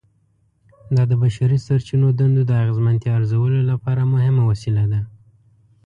دا 0.95 1.03
د 1.11 1.13
بشري 1.23 1.57
سرچینو 1.67 2.07
دندو 2.19 2.41
د 2.47 2.51
اغیزمنتیا 2.63 3.11
ارزولو 3.17 3.59
لپاره 3.71 4.09
مهمه 4.13 4.43
وسیله 4.51 4.83
ده. 4.91 5.01